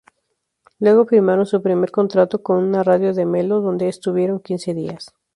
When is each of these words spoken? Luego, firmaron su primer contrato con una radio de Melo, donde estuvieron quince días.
Luego, 0.79 1.05
firmaron 1.05 1.45
su 1.45 1.61
primer 1.61 1.91
contrato 1.91 2.41
con 2.41 2.57
una 2.57 2.81
radio 2.81 3.13
de 3.13 3.27
Melo, 3.27 3.61
donde 3.61 3.87
estuvieron 3.87 4.39
quince 4.39 4.73
días. 4.73 5.13